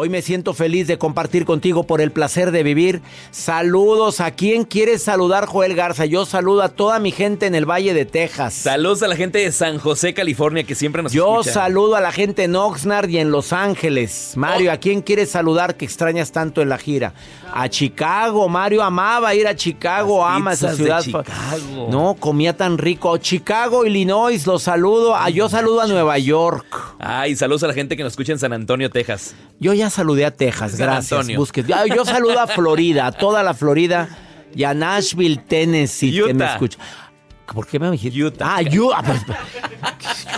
[0.00, 3.02] Hoy me siento feliz de compartir contigo por el placer de vivir.
[3.32, 6.04] Saludos a quien quieres saludar, Joel Garza.
[6.06, 8.54] Yo saludo a toda mi gente en el Valle de Texas.
[8.54, 11.52] Saludos a la gente de San José, California, que siempre nos Yo escucha.
[11.52, 14.34] saludo a la gente en Oxnard y en Los Ángeles.
[14.36, 14.74] Mario, Oh.
[14.74, 17.12] ¿a quién quieres saludar que extrañas tanto en la gira?
[17.52, 18.48] A Chicago.
[18.48, 21.02] Mario amaba ir a Chicago, Las ama esa ciudad.
[21.02, 21.88] Chicago.
[21.90, 23.16] No, comía tan rico.
[23.16, 25.16] Chicago, Illinois, los saludo.
[25.16, 26.94] Ah, yo saludo a Nueva York.
[27.00, 29.34] Ay, saludos a la gente que nos escucha en San Antonio, Texas.
[29.58, 31.28] Yo ya saludé a Texas, San gracias.
[31.28, 34.08] Busque- Yo saludo a Florida, a toda la Florida
[34.54, 36.52] y a Nashville, Tennessee, que me Utah.
[36.54, 36.78] escucha.
[37.52, 38.22] ¿Por qué me dijiste?
[38.22, 38.56] Utah.
[38.58, 39.02] Ah, Utah.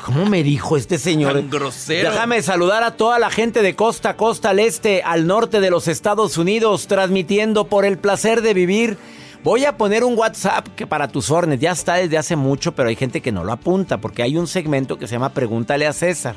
[0.04, 1.34] ¿Cómo me dijo este señor?
[1.34, 2.10] Tan grosero.
[2.10, 5.70] Déjame saludar a toda la gente de costa a costa, al este, al norte de
[5.70, 8.96] los Estados Unidos, transmitiendo por el placer de vivir.
[9.42, 12.90] Voy a poner un WhatsApp que para tus órdenes ya está desde hace mucho, pero
[12.90, 15.92] hay gente que no lo apunta porque hay un segmento que se llama Pregúntale a
[15.94, 16.34] César,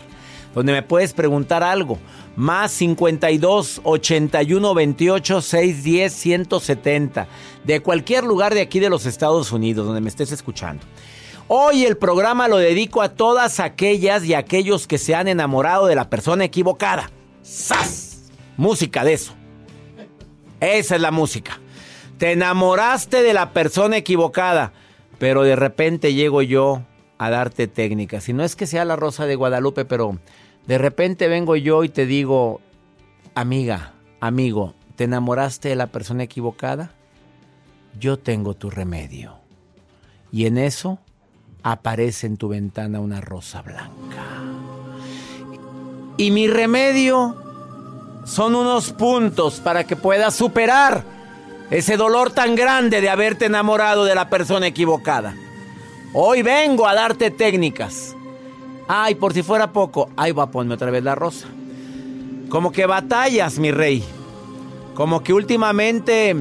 [0.53, 1.97] donde me puedes preguntar algo.
[2.35, 7.27] Más 52 81 28 610 170
[7.63, 10.83] de cualquier lugar de aquí de los Estados Unidos donde me estés escuchando.
[11.47, 15.95] Hoy el programa lo dedico a todas aquellas y aquellos que se han enamorado de
[15.95, 17.11] la persona equivocada.
[17.41, 18.31] ¡Sas!
[18.55, 19.33] Música de eso.
[20.59, 21.59] Esa es la música.
[22.17, 24.71] Te enamoraste de la persona equivocada,
[25.19, 26.83] pero de repente llego yo
[27.17, 28.29] a darte técnicas.
[28.29, 30.19] Y no es que sea la Rosa de Guadalupe, pero
[30.68, 32.62] de repente vengo yo y te digo,
[33.35, 36.91] amiga, amigo, ¿te enamoraste de la persona equivocada?
[38.00, 39.35] Yo tengo tu remedio.
[40.31, 41.00] Y en eso
[41.62, 44.24] aparece en tu ventana una rosa blanca.
[46.18, 47.35] Y mi remedio
[48.25, 51.03] son unos puntos para que puedas superar
[51.69, 55.35] ese dolor tan grande de haberte enamorado de la persona equivocada.
[56.13, 58.16] Hoy vengo a darte técnicas.
[58.95, 61.47] Ay, por si fuera poco, ahí va a ponerme otra vez la rosa.
[62.47, 64.03] Como que batallas, mi rey.
[64.93, 66.35] Como que últimamente,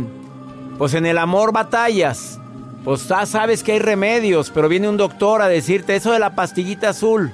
[0.77, 2.39] pues en el amor batallas.
[2.85, 6.35] Pues ya sabes que hay remedios, pero viene un doctor a decirte eso de la
[6.35, 7.33] pastillita azul.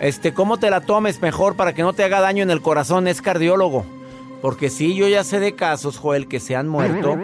[0.00, 3.08] Este, ¿cómo te la tomes mejor para que no te haga daño en el corazón?
[3.08, 3.84] Es cardiólogo.
[4.40, 7.18] Porque sí, yo ya sé de casos, Joel, que se han muerto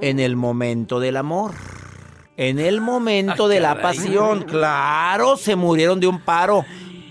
[0.00, 1.52] en el momento del amor.
[2.36, 4.42] En el momento Ah, de la pasión.
[4.42, 6.64] Claro, se murieron de un paro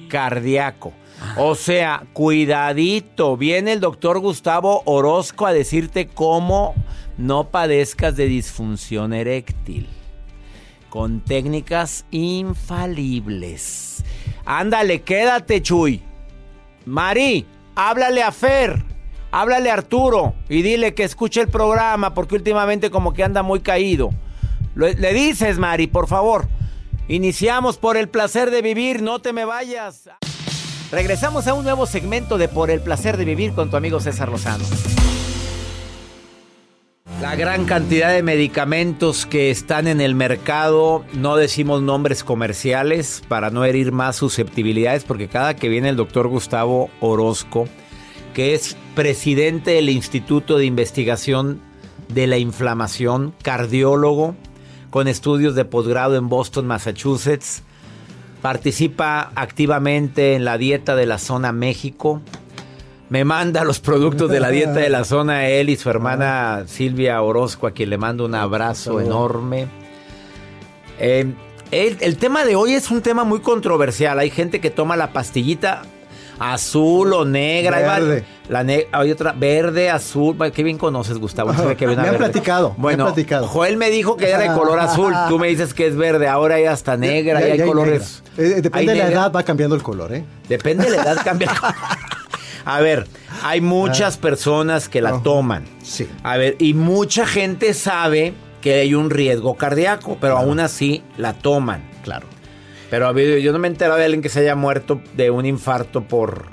[0.07, 0.93] cardíaco.
[1.37, 3.35] O sea, cuidadito.
[3.37, 6.75] Viene el doctor Gustavo Orozco a decirte cómo
[7.17, 9.87] no padezcas de disfunción eréctil.
[10.89, 14.03] Con técnicas infalibles.
[14.45, 16.01] Ándale, quédate, Chuy.
[16.85, 18.83] Mari, háblale a Fer.
[19.31, 23.59] Háblale a Arturo y dile que escuche el programa porque últimamente como que anda muy
[23.59, 24.11] caído.
[24.75, 26.47] Le dices, Mari, por favor.
[27.07, 30.09] Iniciamos por el placer de vivir, no te me vayas.
[30.91, 34.29] Regresamos a un nuevo segmento de Por el placer de vivir con tu amigo César
[34.29, 34.65] Lozano.
[37.21, 43.49] La gran cantidad de medicamentos que están en el mercado, no decimos nombres comerciales para
[43.51, 47.67] no herir más susceptibilidades, porque cada que viene el doctor Gustavo Orozco,
[48.33, 51.61] que es presidente del Instituto de Investigación
[52.09, 54.35] de la Inflamación, cardiólogo,
[54.95, 57.63] con estudios de posgrado en Boston, Massachusetts,
[58.41, 62.21] participa activamente en la dieta de la zona México,
[63.09, 67.21] me manda los productos de la dieta de la zona él y su hermana Silvia
[67.21, 69.67] Orozco, a quien le mando un abrazo enorme.
[70.97, 71.29] Eh,
[71.71, 74.17] El, el tema de hoy es un tema muy controversial.
[74.17, 75.81] Hay gente que toma la pastillita
[76.39, 77.79] azul o negra.
[77.79, 78.25] Verde.
[78.49, 80.37] La ne- hay otra verde, azul.
[80.53, 81.51] Qué bien conoces, Gustavo.
[81.53, 83.47] Ve que Me han platicado, me han Bueno, platicado.
[83.47, 85.13] Joel me dijo que era de color azul.
[85.29, 86.27] Tú me dices que es verde.
[86.27, 88.23] Ahora hay hasta negra Ya- y hay colores.
[88.37, 88.57] negra.
[88.57, 90.25] Eh, depende Hay de la edad, va cambiando el color, ¿eh?
[90.47, 91.75] Depende de la edad, cambia el color.
[92.67, 93.07] A ver,
[93.43, 95.23] hay muchas personas que la Ajá.
[95.23, 95.65] toman.
[95.83, 96.07] Sí.
[96.23, 101.33] A ver, y mucha gente sabe que hay un riesgo cardíaco, pero aún así la
[101.33, 101.87] toman.
[102.03, 102.25] Claro.
[103.13, 106.03] Pero yo no me he enterado de alguien que se haya muerto de un infarto
[106.07, 106.45] por,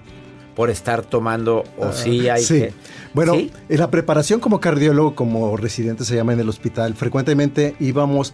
[0.55, 2.55] por estar tomando, o sí hay Sí.
[2.61, 2.73] que...
[3.15, 3.51] Bueno, ¿Sí?
[3.69, 8.33] en la preparación como cardiólogo, como residente se llama en el hospital, frecuentemente íbamos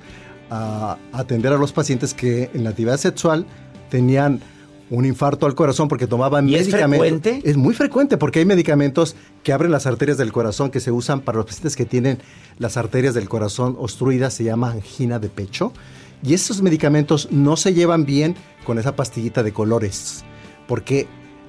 [0.50, 3.44] a atender a los pacientes que en la actividad sexual
[3.90, 4.40] tenían
[4.90, 7.06] un infarto al corazón porque tomaban ¿Y es medicamentos.
[7.08, 7.50] frecuente?
[7.50, 11.20] Es muy frecuente porque hay medicamentos que abren las arterias del corazón que se usan
[11.20, 12.18] para los pacientes que tienen
[12.58, 15.72] las arterias del corazón obstruidas, se llama angina de pecho.
[16.22, 18.34] Y esos medicamentos no se llevan bien
[18.64, 20.24] con esa pastillita de colores
[20.68, 21.08] porque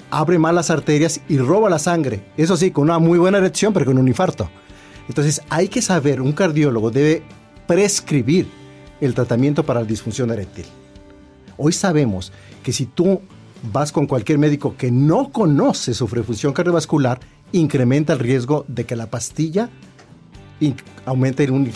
[0.09, 2.23] abre mal las arterias y roba la sangre.
[2.37, 4.49] Eso sí, con una muy buena erección, pero con un infarto.
[5.07, 7.21] Entonces hay que saber, un cardiólogo debe
[7.67, 8.47] prescribir
[9.01, 10.65] el tratamiento para la disfunción eréctil.
[11.57, 12.31] Hoy sabemos
[12.63, 13.21] que si tú
[13.71, 17.19] vas con cualquier médico que no conoce su función cardiovascular,
[17.51, 19.69] incrementa el riesgo de que la pastilla
[21.05, 21.71] aumente en un.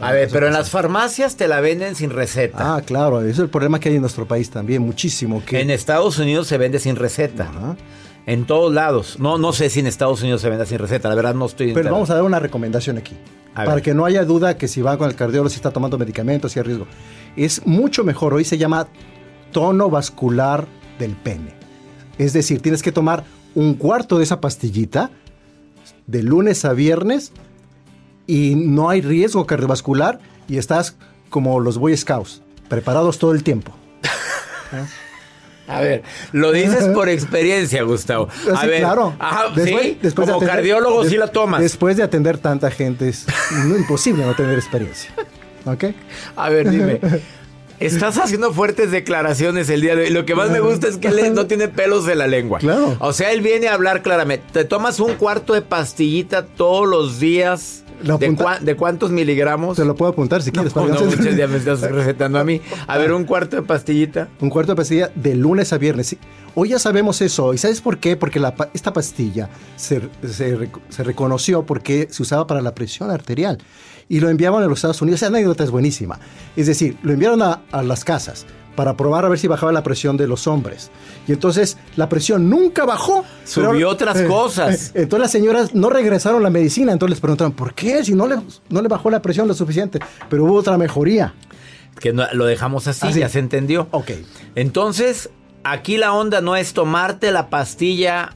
[0.00, 2.76] A ver, pero en las farmacias te la venden sin receta.
[2.76, 5.42] Ah, claro, ese es el problema que hay en nuestro país también, muchísimo.
[5.44, 7.44] Que, En Estados Unidos se vende sin receta.
[7.44, 7.76] Ajá.
[8.26, 9.18] En todos lados.
[9.18, 11.08] No, no sé si en Estados Unidos se vende sin receta.
[11.08, 13.16] La verdad no estoy Pero vamos a dar una recomendación aquí.
[13.54, 13.82] A para ver.
[13.82, 16.58] que no haya duda que si va con el cardiólogo, si está tomando medicamentos, si
[16.58, 16.86] hay riesgo.
[17.36, 18.34] Es mucho mejor.
[18.34, 18.88] Hoy se llama
[19.50, 20.66] tono vascular
[20.98, 21.54] del pene.
[22.18, 23.24] Es decir, tienes que tomar
[23.54, 25.10] un cuarto de esa pastillita
[26.06, 27.32] de lunes a viernes
[28.28, 30.94] y no hay riesgo cardiovascular y estás
[31.30, 33.72] como los Boy Scouts, preparados todo el tiempo.
[35.66, 36.02] A ver,
[36.32, 38.28] lo dices por experiencia, Gustavo.
[38.54, 39.14] A Sí, ver, claro.
[39.18, 41.60] Ajá, Después- sí, después de como atender- cardiólogo des- sí la tomas.
[41.60, 43.26] Después de atender tanta gente es
[43.76, 45.10] imposible no tener experiencia.
[45.66, 45.84] ¿Ok?
[46.36, 47.00] A ver, dime.
[47.80, 50.10] Estás haciendo fuertes declaraciones el día de hoy.
[50.10, 52.58] Lo que más me gusta es que él no tiene pelos en la lengua.
[52.58, 52.96] Claro.
[52.98, 54.44] O sea, él viene a hablar claramente.
[54.52, 57.84] Te tomas un cuarto de pastillita todos los días.
[58.02, 59.76] ¿De, apunta- cua- de cuántos miligramos?
[59.76, 60.74] Te lo puedo apuntar si quieres.
[60.74, 62.60] no, no, muchas ya me estás recetando a mí.
[62.86, 64.28] A ver, un cuarto de pastillita.
[64.40, 66.16] Un cuarto de pastilla de lunes a viernes.
[66.54, 67.54] Hoy ya sabemos eso.
[67.54, 68.16] ¿Y sabes por qué?
[68.16, 73.58] Porque la esta pastilla se, se se reconoció porque se usaba para la presión arterial.
[74.08, 75.18] Y lo enviaban a los Estados Unidos.
[75.20, 76.18] Esa anécdota es buenísima.
[76.56, 79.82] Es decir, lo enviaron a, a las casas para probar a ver si bajaba la
[79.82, 80.90] presión de los hombres.
[81.26, 83.24] Y entonces la presión nunca bajó.
[83.44, 84.88] Subió otras cosas.
[84.94, 86.92] eh, entonces las señoras no regresaron la medicina.
[86.92, 88.04] Entonces les preguntaron, ¿por qué?
[88.04, 88.36] Si no le,
[88.70, 89.98] no le bajó la presión lo suficiente.
[90.30, 91.34] Pero hubo otra mejoría.
[92.00, 93.20] Que no- lo dejamos así, Así.
[93.20, 93.88] ya se entendió.
[93.90, 94.12] Ok.
[94.54, 95.30] Entonces,
[95.64, 98.30] aquí la onda no es tomarte la pastilla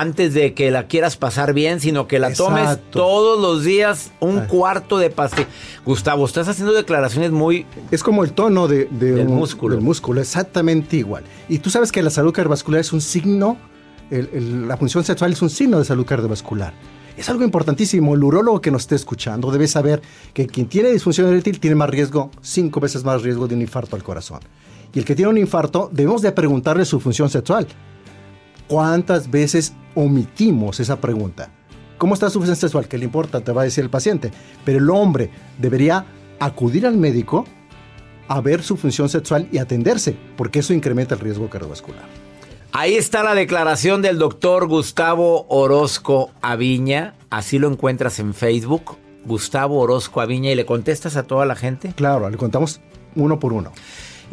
[0.00, 4.40] antes de que la quieras pasar bien, sino que la tomes todos los días un
[4.40, 5.48] cuarto de pastilla.
[5.84, 7.66] Gustavo, estás haciendo declaraciones muy...
[7.90, 9.74] Es como el tono de, de Del un- músculo.
[9.76, 11.24] del músculo, exactamente igual.
[11.48, 13.56] Y tú sabes que la salud cardiovascular es un signo,
[14.10, 16.72] el- el- la función sexual es un signo de salud cardiovascular.
[17.16, 18.14] Es algo importantísimo.
[18.16, 20.02] El urólogo que nos esté escuchando debe saber
[20.32, 23.94] que quien tiene disfunción eréctil tiene más riesgo, cinco veces más riesgo de un infarto
[23.94, 24.40] al corazón.
[24.92, 27.68] Y el que tiene un infarto, debemos de preguntarle su función sexual.
[28.66, 31.50] ¿Cuántas veces omitimos esa pregunta?
[31.98, 32.88] ¿Cómo está su función sexual?
[32.88, 33.40] ¿Qué le importa?
[33.40, 34.30] Te va a decir el paciente.
[34.64, 36.04] Pero el hombre debería
[36.40, 37.44] acudir al médico
[38.28, 42.04] a ver su función sexual y atenderse, porque eso incrementa el riesgo cardiovascular.
[42.72, 47.14] Ahí está la declaración del doctor Gustavo Orozco Aviña.
[47.30, 48.96] Así lo encuentras en Facebook.
[49.24, 51.92] Gustavo Orozco Aviña y le contestas a toda la gente.
[51.94, 52.80] Claro, le contamos
[53.14, 53.72] uno por uno.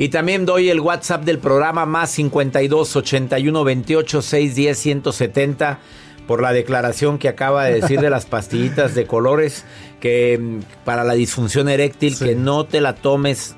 [0.01, 5.79] Y también doy el WhatsApp del programa más 52 81 28 610 170
[6.25, 9.63] por la declaración que acaba de decir de las pastillitas de colores
[9.99, 12.25] que mm, para la disfunción eréctil Sí.
[12.25, 13.55] que no te la tomes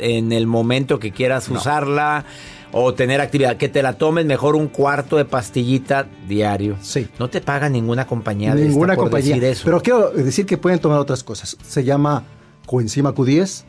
[0.00, 2.24] en el momento que quieras usarla
[2.72, 6.76] o tener actividad, que te la tomes mejor un cuarto de pastillita diario.
[6.82, 7.06] Sí.
[7.20, 9.36] No te paga ninguna compañía de Ninguna esta por compañía.
[9.36, 9.62] decir eso.
[9.64, 11.56] Pero quiero decir que pueden tomar otras cosas.
[11.64, 12.24] Se llama
[12.66, 13.62] coenzima Q10,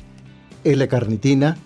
[0.64, 1.58] L-carnitina,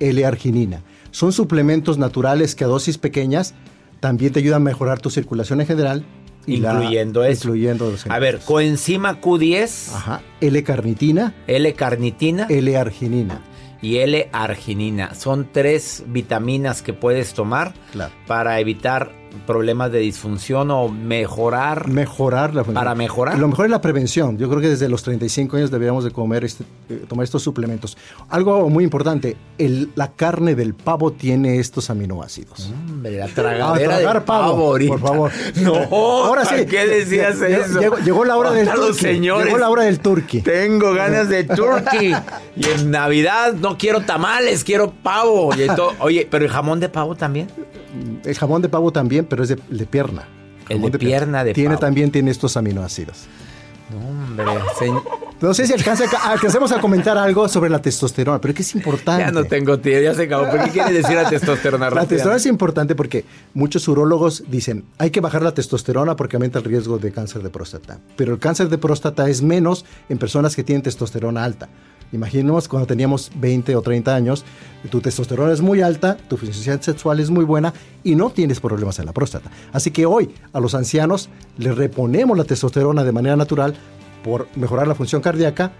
[0.00, 0.82] L-arginina.
[1.12, 3.54] Son suplementos naturales que a dosis pequeñas
[4.00, 6.04] también te ayudan a mejorar tu circulación en general.
[6.46, 7.48] y la- incluyendo eso.
[7.48, 10.22] Incluyendo los A ver, coenzima Q10, Ajá.
[10.40, 12.46] L-carnitina, L-carnitina.
[12.48, 13.42] L-arginina.
[13.82, 15.14] y L-arginina.
[15.14, 18.12] Son tres vitaminas que puedes tomar Claro.
[18.26, 19.12] para evitar
[19.46, 21.88] problemas de disfunción o mejorar.
[21.88, 23.38] Mejorar la Para mejorar.
[23.38, 24.38] Lo mejor es la prevención.
[24.38, 27.96] Yo creo que desde los 35 años deberíamos de comer este, eh, tomar estos suplementos.
[28.28, 32.70] Algo muy importante, el- la carne del pavo tiene estos aminoácidos.
[32.90, 34.92] Hombre, la A tragadera tragar de pavo, ahorita.
[34.92, 35.30] por favor.
[35.60, 36.50] No, ahora sí.
[36.50, 37.80] ¿para qué decías eso?
[37.80, 39.46] Llegó, llegó la hora del los señores.
[39.46, 40.42] Llegó la hora del turkey.
[40.42, 42.14] Tengo ganas de turkey.
[42.56, 45.50] y en Navidad no quiero tamales, quiero pavo.
[45.54, 47.48] Y to- Oye, pero el jamón de pavo también.
[48.24, 50.24] El jamón de pavo también, pero es de, de pierna.
[50.68, 51.80] El Jamón de pierna de tiene pavo.
[51.80, 53.24] También tiene estos aminoácidos.
[53.90, 54.44] No, hombre,
[54.78, 55.02] señ-
[55.40, 59.24] No sé si alcanza, alcancemos a comentar algo sobre la testosterona, pero que es importante.
[59.24, 60.46] ya no tengo tiempo, ya se acabó.
[60.50, 61.90] ¿Pero qué quiere decir la testosterona?
[61.90, 63.24] La testosterona es importante porque
[63.54, 67.50] muchos urólogos dicen hay que bajar la testosterona porque aumenta el riesgo de cáncer de
[67.50, 67.98] próstata.
[68.16, 71.68] Pero el cáncer de próstata es menos en personas que tienen testosterona alta.
[72.12, 74.44] Imaginemos cuando teníamos 20 o 30 años,
[74.90, 78.98] tu testosterona es muy alta, tu función sexual es muy buena y no tienes problemas
[78.98, 79.50] en la próstata.
[79.72, 83.74] Así que hoy a los ancianos les reponemos la testosterona de manera natural
[84.24, 85.72] por mejorar la función cardíaca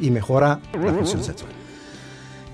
[0.00, 1.50] y mejora la función sexual.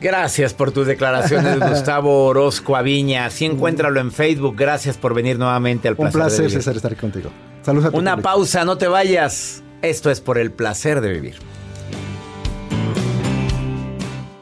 [0.00, 3.26] Gracias por tus declaraciones, Gustavo Orozco Aviña.
[3.26, 4.56] Así encuéntralo en Facebook.
[4.58, 6.12] Gracias por venir nuevamente al Un placer.
[6.12, 6.58] de placer, vivir.
[6.58, 7.30] César, estar contigo.
[7.62, 8.28] Saludos a tu Una público.
[8.28, 9.62] pausa, no te vayas.
[9.80, 11.36] Esto es por el placer de vivir.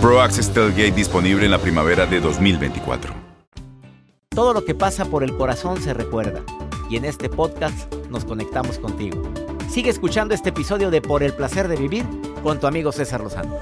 [0.00, 3.14] Pro Access Tailgate disponible en la primavera de 2024.
[4.28, 6.42] Todo lo que pasa por el corazón se recuerda.
[6.90, 9.22] Y en este podcast nos conectamos contigo.
[9.70, 12.04] Sigue escuchando este episodio de Por el placer de vivir
[12.42, 13.56] con tu amigo César Lozano.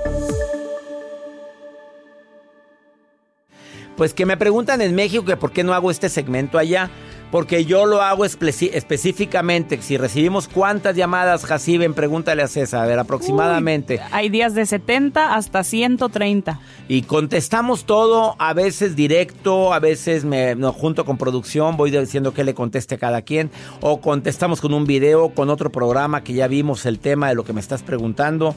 [3.96, 6.90] Pues que me preguntan en México que por qué no hago este segmento allá.
[7.32, 9.80] Porque yo lo hago específicamente.
[9.80, 13.94] Si recibimos cuántas llamadas, Jaciben, pregúntale a César, a ver, aproximadamente.
[13.94, 16.60] Uy, hay días de 70 hasta 130.
[16.88, 22.34] Y contestamos todo, a veces directo, a veces me no, junto con producción, voy diciendo
[22.34, 26.34] que le conteste a cada quien, o contestamos con un video, con otro programa que
[26.34, 28.54] ya vimos el tema de lo que me estás preguntando,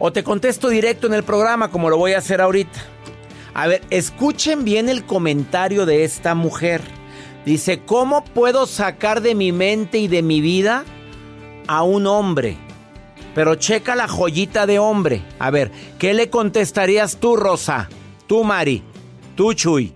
[0.00, 2.80] o te contesto directo en el programa como lo voy a hacer ahorita.
[3.54, 6.80] A ver, escuchen bien el comentario de esta mujer.
[7.44, 10.84] Dice, ¿cómo puedo sacar de mi mente y de mi vida
[11.66, 12.56] a un hombre?
[13.34, 15.22] Pero checa la joyita de hombre.
[15.38, 17.88] A ver, ¿qué le contestarías tú, Rosa?
[18.26, 18.82] Tú, Mari.
[19.34, 19.92] Tú, Chuy.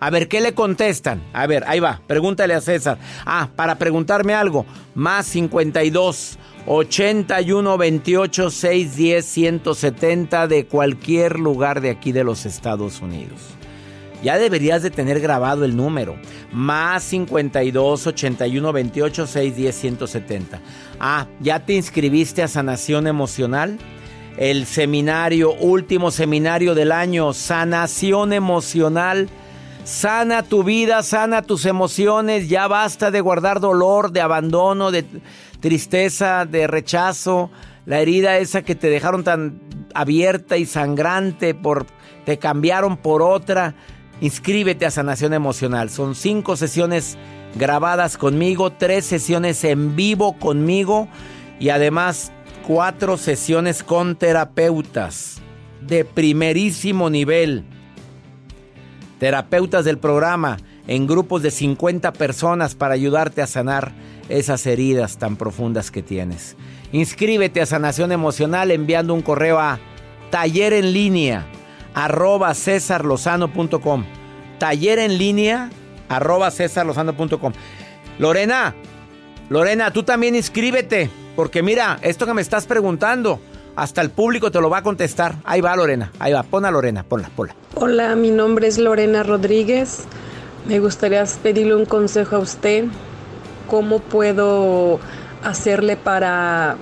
[0.00, 1.22] A ver, ¿qué le contestan?
[1.32, 2.00] A ver, ahí va.
[2.06, 2.98] Pregúntale a César.
[3.26, 4.64] Ah, para preguntarme algo.
[4.94, 13.57] Más 52 81 28 610 170 de cualquier lugar de aquí de los Estados Unidos.
[14.22, 16.16] Ya deberías de tener grabado el número.
[16.52, 20.60] Más 52 81 28 610 170.
[20.98, 23.78] Ah, ¿ya te inscribiste a Sanación Emocional?
[24.36, 29.28] El seminario, último seminario del año, Sanación Emocional.
[29.84, 32.48] Sana tu vida, sana tus emociones.
[32.48, 35.06] Ya basta de guardar dolor, de abandono, de
[35.60, 37.50] tristeza, de rechazo.
[37.86, 39.60] La herida esa que te dejaron tan
[39.94, 41.86] abierta y sangrante por
[42.26, 43.74] te cambiaron por otra.
[44.20, 45.90] Inscríbete a Sanación Emocional.
[45.90, 47.16] Son cinco sesiones
[47.54, 51.08] grabadas conmigo, tres sesiones en vivo conmigo
[51.60, 52.32] y además
[52.66, 55.40] cuatro sesiones con terapeutas
[55.80, 57.64] de primerísimo nivel.
[59.20, 60.58] Terapeutas del programa
[60.88, 63.92] en grupos de 50 personas para ayudarte a sanar
[64.28, 66.56] esas heridas tan profundas que tienes.
[66.92, 69.78] Inscríbete a Sanación Emocional enviando un correo a
[70.30, 71.46] taller en línea
[72.04, 74.04] arroba cesarlozano.com.
[74.58, 75.70] Taller en línea
[76.08, 77.52] arroba cesarlozano.com.
[78.18, 78.74] Lorena,
[79.48, 83.40] Lorena, tú también inscríbete, porque mira, esto que me estás preguntando,
[83.74, 85.34] hasta el público te lo va a contestar.
[85.44, 87.54] Ahí va Lorena, ahí va, pon a Lorena, ponla, ponla.
[87.74, 90.04] Hola, mi nombre es Lorena Rodríguez.
[90.66, 92.84] Me gustaría pedirle un consejo a usted.
[93.68, 95.00] ¿Cómo puedo
[95.42, 96.76] hacerle para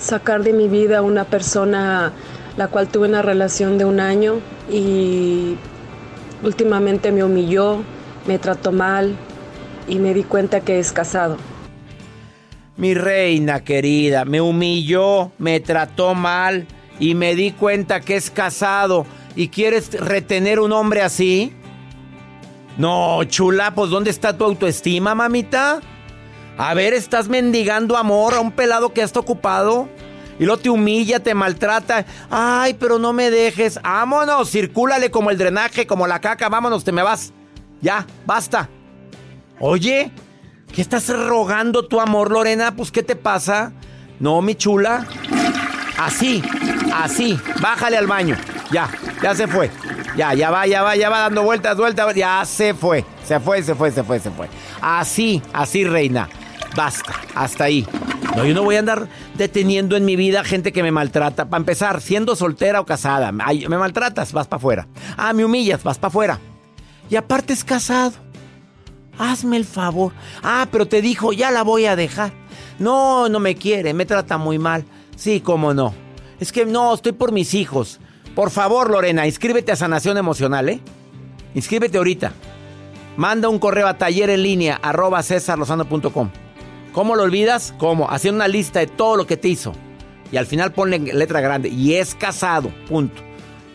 [0.00, 2.12] sacar de mi vida a una persona
[2.56, 5.56] la cual tuve una relación de un año y
[6.42, 7.82] últimamente me humilló,
[8.26, 9.16] me trató mal
[9.88, 11.36] y me di cuenta que es casado.
[12.76, 16.66] Mi reina querida, me humilló, me trató mal
[16.98, 19.06] y me di cuenta que es casado.
[19.34, 21.52] ¿Y quieres retener un hombre así?
[22.78, 25.80] No, chula, pues ¿dónde está tu autoestima, mamita?
[26.58, 29.88] A ver, estás mendigando amor a un pelado que has ocupado.
[30.38, 32.04] Y luego te humilla, te maltrata.
[32.30, 33.80] Ay, pero no me dejes.
[33.82, 36.48] Vámonos, circúlale como el drenaje, como la caca.
[36.48, 37.32] Vámonos, te me vas.
[37.80, 38.68] Ya, basta.
[39.58, 40.10] Oye,
[40.74, 42.76] ¿qué estás rogando tu amor, Lorena?
[42.76, 43.72] Pues, ¿qué te pasa?
[44.20, 45.06] No, mi chula.
[45.98, 46.42] Así,
[46.94, 47.38] así.
[47.60, 48.36] Bájale al baño.
[48.70, 48.90] Ya,
[49.22, 49.70] ya se fue.
[50.16, 52.14] Ya, ya va, ya va, ya va dando vueltas, vueltas.
[52.14, 53.04] Ya se fue.
[53.24, 54.48] Se fue, se fue, se fue, se fue.
[54.80, 56.28] Así, así, reina.
[56.74, 57.86] Basta, hasta ahí.
[58.34, 61.48] No, yo no voy a andar deteniendo en mi vida gente que me maltrata.
[61.48, 64.88] Para empezar, siendo soltera o casada, me maltratas, vas para afuera.
[65.16, 66.38] Ah, me humillas, vas para afuera.
[67.08, 68.12] Y aparte es casado.
[69.18, 70.12] Hazme el favor.
[70.42, 72.32] Ah, pero te dijo, ya la voy a dejar.
[72.78, 74.84] No, no me quiere, me trata muy mal.
[75.16, 75.94] Sí, cómo no.
[76.40, 78.00] Es que no, estoy por mis hijos.
[78.34, 80.80] Por favor, Lorena, inscríbete a Sanación Emocional, ¿eh?
[81.54, 82.32] Inscríbete ahorita.
[83.16, 85.22] Manda un correo a taller en línea arroba.
[86.96, 87.74] ¿Cómo lo olvidas?
[87.76, 88.10] ¿Cómo?
[88.10, 89.74] Haciendo una lista de todo lo que te hizo.
[90.32, 91.68] Y al final ponle letra grande.
[91.68, 92.70] Y es casado.
[92.88, 93.20] Punto.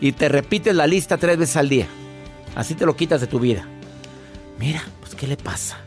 [0.00, 1.86] Y te repites la lista tres veces al día.
[2.56, 3.64] Así te lo quitas de tu vida.
[4.58, 5.78] Mira, pues ¿qué le pasa?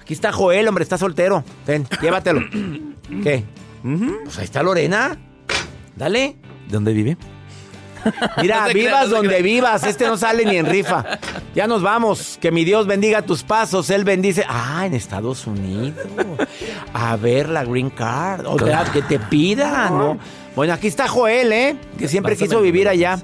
[0.00, 1.42] Aquí está Joel, hombre, está soltero.
[1.66, 2.42] Ven, llévatelo.
[3.20, 3.42] ¿Qué?
[4.22, 5.18] Pues ahí está Lorena.
[5.96, 6.36] Dale.
[6.68, 7.16] ¿Dónde vive?
[8.42, 9.84] Mira, vivas donde vivas.
[9.84, 11.04] Este no sale ni en rifa.
[11.54, 12.38] Ya nos vamos.
[12.40, 13.90] Que mi Dios bendiga tus pasos.
[13.90, 14.44] Él bendice.
[14.48, 16.06] Ah, en Estados Unidos.
[16.92, 18.46] A ver la green card.
[18.46, 20.18] O sea, que te pida, ¿no?
[20.56, 21.76] Bueno, aquí está Joel, ¿eh?
[21.98, 23.18] Que siempre quiso vivir allá.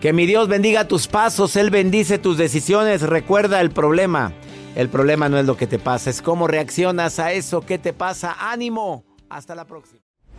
[0.00, 1.56] Que mi Dios bendiga tus pasos.
[1.56, 3.02] Él bendice tus decisiones.
[3.02, 4.32] Recuerda el problema.
[4.78, 7.92] El problema no es lo que te pasa, es cómo reaccionas a eso que te
[7.92, 8.36] pasa.
[8.38, 9.04] Ánimo.
[9.28, 10.07] Hasta la próxima.